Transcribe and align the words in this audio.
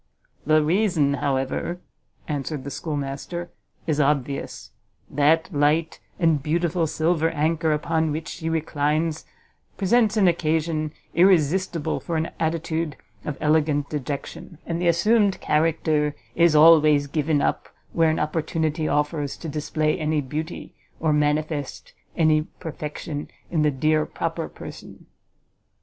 "The 0.47 0.63
reason, 0.63 1.13
however," 1.13 1.79
answered 2.27 2.63
the 2.63 2.71
schoolmaster, 2.71 3.51
"is 3.85 3.99
obvious; 3.99 4.71
that 5.11 5.53
light 5.53 5.99
and 6.19 6.41
beautiful 6.41 6.87
silver 6.87 7.29
anchor 7.29 7.71
upon 7.71 8.11
which 8.11 8.27
she 8.29 8.49
reclines 8.49 9.25
presents 9.77 10.17
an 10.17 10.27
occasion 10.27 10.91
irresistible 11.13 11.99
for 11.99 12.17
an 12.17 12.31
attitude 12.39 12.97
of 13.25 13.37
elegant 13.39 13.91
dejection; 13.91 14.57
and 14.65 14.81
the 14.81 14.87
assumed 14.87 15.39
character 15.39 16.15
is 16.33 16.55
always 16.55 17.05
given 17.05 17.39
up 17.39 17.69
where 17.93 18.09
an 18.09 18.17
opportunity 18.17 18.87
offers 18.87 19.37
to 19.37 19.47
display 19.47 19.99
any 19.99 20.19
beauty, 20.19 20.73
or 20.99 21.13
manifest 21.13 21.93
any 22.17 22.41
perfection 22.59 23.29
in 23.51 23.61
the 23.61 23.69
dear 23.69 24.07
proper 24.07 24.49
person!" 24.49 25.05